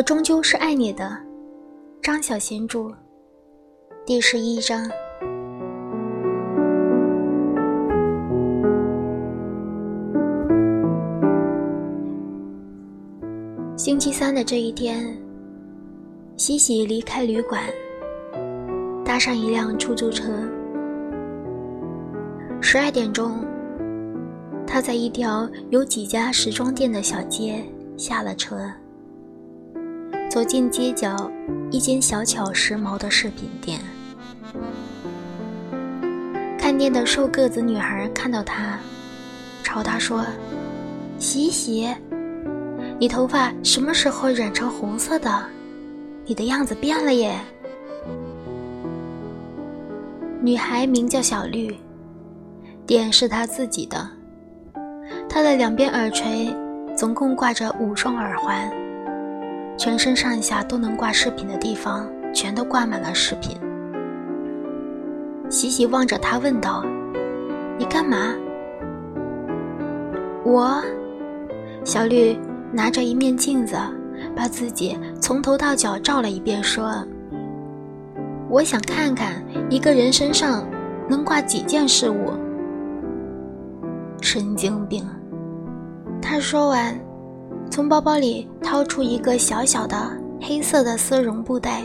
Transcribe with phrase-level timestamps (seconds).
[0.00, 1.14] 我终究是爱你的，
[2.00, 2.90] 张小娴著，
[4.06, 4.90] 第十一章。
[13.76, 15.14] 星期三的这一天，
[16.38, 17.62] 西西离开旅馆，
[19.04, 20.32] 搭上一辆出租车。
[22.62, 23.44] 十二点钟，
[24.66, 27.62] 他在一条有几家时装店的小街
[27.98, 28.56] 下了车。
[30.30, 31.28] 走进街角
[31.72, 33.80] 一间小巧时髦的饰品店，
[36.56, 38.78] 看店的瘦个子女孩看到他，
[39.64, 40.24] 朝他说
[41.18, 41.92] ：“洗洗，
[42.96, 45.44] 你头发什么时候染成红色的？
[46.24, 47.36] 你的样子变了耶。”
[50.40, 51.76] 女孩名叫小绿，
[52.86, 54.08] 店是她自己的，
[55.28, 56.54] 她的两边耳垂
[56.96, 58.70] 总共挂着五双耳环。
[59.80, 63.56] 全身上下都能挂饰品的地方，全都挂满了饰品。
[65.48, 66.84] 喜喜望着他问道
[67.80, 68.34] ：“你干嘛？”
[70.44, 70.82] 我，
[71.82, 72.38] 小绿
[72.70, 73.74] 拿着一面镜子，
[74.36, 77.02] 把自己从头到脚照了一遍，说
[78.50, 80.62] ：“我想看看一个人身上
[81.08, 82.34] 能挂几件事物。”
[84.20, 85.02] 神经病！
[86.20, 86.94] 他说完。
[87.70, 91.82] 从包包里掏出一个小小的黑色的丝绒布袋，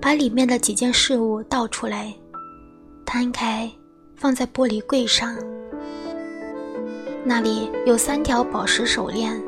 [0.00, 2.14] 把里面的几件事物倒出来，
[3.04, 3.68] 摊开，
[4.14, 5.36] 放在玻璃柜上。
[7.24, 9.42] 那里有三条宝石手链，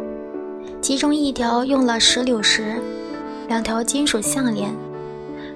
[0.81, 2.75] 其中一条用了石榴石，
[3.47, 4.75] 两条金属项链，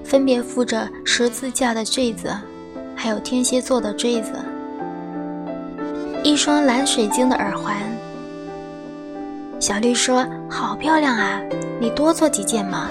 [0.05, 2.33] 分别附着十字架的坠子，
[2.95, 4.33] 还有天蝎座的坠子，
[6.23, 7.77] 一双蓝水晶的耳环。
[9.61, 11.41] 小绿说：“好漂亮啊，
[11.81, 12.89] 你多做几件嘛。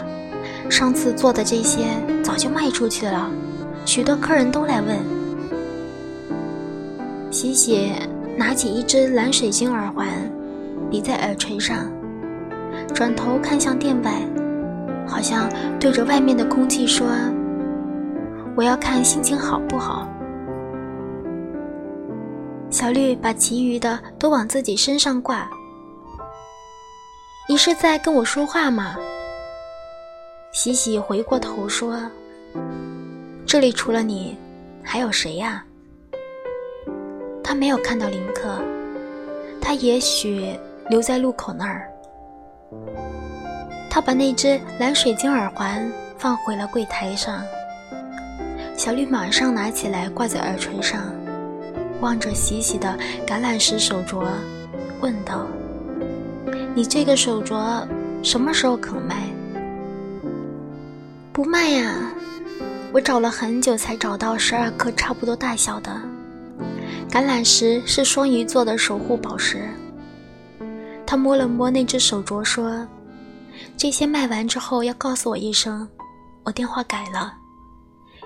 [0.70, 1.86] 上次做的这些
[2.22, 3.30] 早就卖出去了，
[3.86, 4.98] 许多客人都来问。”
[7.32, 7.94] 喜喜
[8.36, 10.08] 拿起一只蓝水晶耳环，
[10.90, 11.90] 比在耳垂上，
[12.94, 14.22] 转头看向店外，
[15.08, 17.08] 好像对着外面的空气说
[18.56, 20.08] ：“我要看心情好不好。”
[22.70, 25.50] 小绿把其余的都往自己身上挂。
[27.50, 28.98] 你是在跟我说话吗？
[30.52, 31.98] 喜喜回过头说
[33.48, 34.38] ：“这里除了你，
[34.84, 35.64] 还有谁呀？”
[37.42, 38.62] 他没有看到林克，
[39.62, 40.60] 他也许
[40.90, 41.90] 留在路口那儿。
[43.90, 47.42] 他把那只蓝水晶耳环放回了柜台上。
[48.76, 51.02] 小绿马上拿起来挂在耳垂上，
[52.02, 54.28] 望着喜喜的橄榄石手镯，
[55.00, 55.48] 问道。
[56.78, 57.84] 你这个手镯
[58.22, 59.28] 什么时候肯卖？
[61.34, 62.14] 不卖呀！
[62.94, 66.00] 我找了很久才找到十二颗差不多大小的
[67.10, 69.68] 橄榄石，是双鱼座的守护宝石。
[71.04, 72.88] 他摸了摸那只手镯，说
[73.76, 75.90] ：“这些卖完之后要告诉我一声，
[76.44, 77.34] 我电话改了，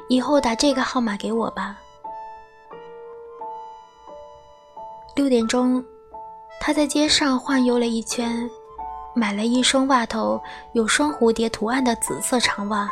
[0.10, 1.78] 以后打这个号码给我吧。”
[5.16, 5.82] 六点钟。
[6.64, 8.48] 他在街上晃悠了一圈，
[9.16, 10.40] 买了一双袜头
[10.74, 12.88] 有双蝴蝶图案的紫色长袜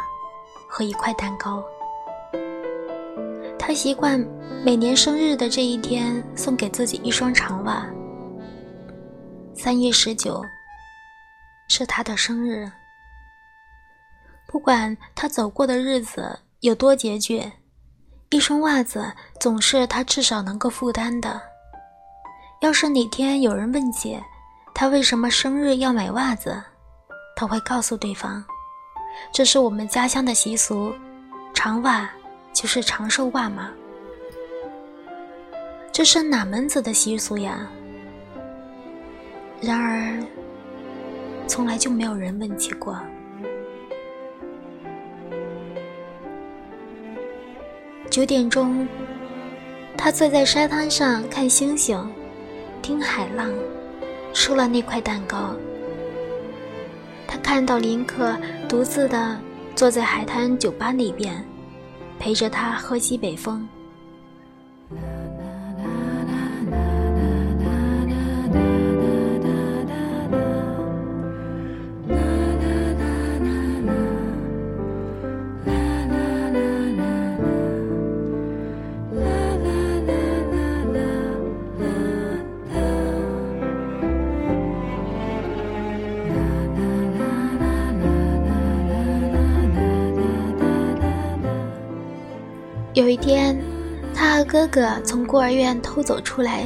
[0.68, 1.64] 和一块蛋糕。
[3.60, 4.20] 他习惯
[4.66, 7.86] 每年生日的这一天送给自己一双长袜。
[9.54, 10.44] 三月十九
[11.68, 12.68] 是他的生日。
[14.48, 17.44] 不管他走过的日子有多拮据，
[18.32, 21.40] 一双袜子总是他至少能够负担的。
[22.62, 24.20] 要是哪天有人问起
[24.74, 26.62] 他为什么生日要买袜子，
[27.36, 28.44] 他会告诉对方
[29.32, 30.94] ：“这是我们家乡的习俗，
[31.54, 32.10] 长袜
[32.52, 33.70] 就是长寿袜嘛。”
[35.90, 37.66] 这是哪门子的习俗呀？
[39.62, 40.22] 然而，
[41.48, 43.00] 从来就没有人问起过。
[48.10, 48.86] 九点钟，
[49.98, 51.98] 他坐在沙滩上看星星。
[52.90, 53.54] 听海浪，
[54.34, 55.56] 吃了那块蛋糕。
[57.28, 58.36] 他看到林克
[58.68, 59.40] 独自的
[59.76, 61.46] 坐在海滩酒吧那边，
[62.18, 63.70] 陪着他喝西北风。
[93.00, 93.58] 有一天，
[94.14, 96.66] 他和哥哥从孤儿院偷走出来，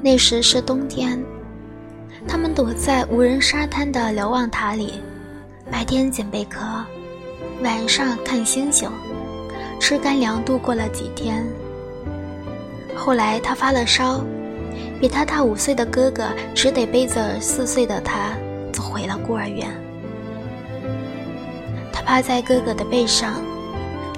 [0.00, 1.20] 那时是冬天。
[2.28, 5.02] 他们躲在无人沙滩的瞭望塔里，
[5.72, 6.60] 白天捡贝壳，
[7.64, 8.88] 晚上看星星，
[9.80, 11.44] 吃干粮度过了几天。
[12.94, 14.22] 后来他发了烧，
[15.00, 18.38] 比他大五岁的哥哥只得背着四岁的他
[18.72, 19.68] 走回了孤儿院。
[21.92, 23.42] 他趴在哥哥的背上，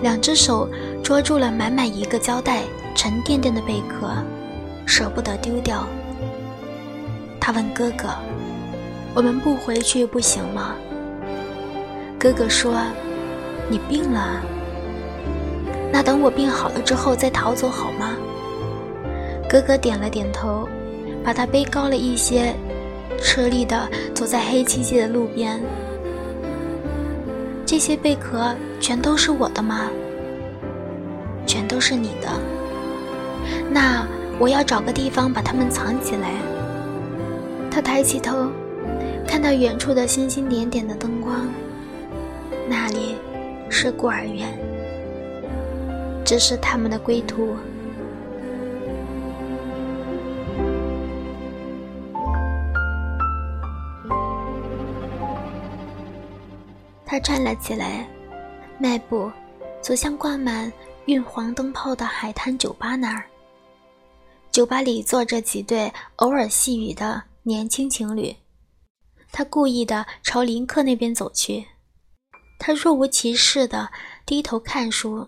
[0.03, 0.69] 两只手
[1.03, 2.63] 捉住了满满一个胶带
[2.95, 4.13] 沉甸甸的贝壳，
[4.87, 5.87] 舍不得丢掉。
[7.41, 8.09] 他问哥哥
[9.15, 10.75] ：“我们不回去不行吗？”
[12.19, 12.75] 哥哥说
[13.69, 14.43] ：“你病了，
[15.93, 18.17] 那等我病好了之后再逃走好吗？”
[19.49, 20.69] 哥哥点了点头，
[21.25, 22.55] 把他背高了一些，
[23.21, 25.61] 吃力地走在黑漆漆的路边。
[27.67, 29.91] 这些贝壳全都是我的吗？
[31.51, 32.29] 全都是你的。
[33.73, 34.07] 那
[34.39, 36.31] 我要找个地方把它们藏起来。
[37.69, 38.47] 他抬起头，
[39.27, 41.49] 看到远处的星星点点的灯光，
[42.69, 43.17] 那里
[43.69, 44.57] 是孤儿院，
[46.25, 47.57] 这是他们的归途。
[57.05, 58.07] 他站了起来，
[58.79, 59.29] 迈步
[59.81, 60.73] 走向挂满
[61.07, 63.29] 运黄灯泡的海滩酒吧那儿。
[64.51, 67.23] 酒吧里坐着几对偶尔细语的。
[67.43, 68.37] 年轻情侣，
[69.33, 71.67] 他故意的朝林克那边走去。
[72.59, 73.91] 他若无其事的
[74.27, 75.27] 低头看书，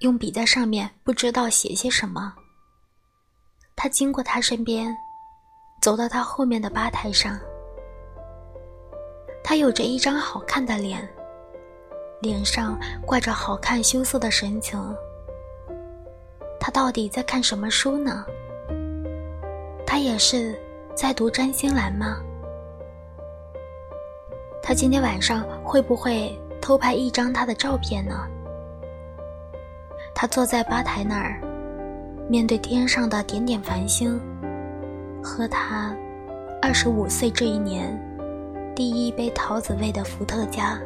[0.00, 2.34] 用笔在上面不知道写些什么。
[3.74, 4.94] 他经过他身边，
[5.80, 7.40] 走到他后面的吧台上。
[9.42, 11.08] 他有着一张好看的脸，
[12.20, 14.78] 脸上挂着好看羞涩的神情。
[16.58, 18.24] 他到底在看什么书呢？
[19.86, 20.58] 他也是。
[20.92, 22.18] 在读占星栏吗？
[24.62, 28.26] 他今天晚上会不会偷拍一张他的照片呢？
[30.14, 31.40] 他坐在吧台那儿，
[32.28, 34.20] 面对天上的点点繁星，
[35.22, 35.96] 喝他
[36.60, 37.98] 二十五岁这一年
[38.74, 40.78] 第一杯桃子味的伏特加。